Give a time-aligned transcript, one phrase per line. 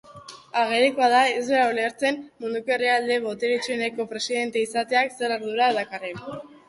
[0.59, 6.25] Agerikoa da ez duela ulertzen munduko herrialde boteretsueneko presidente izateak zer adura dakarren.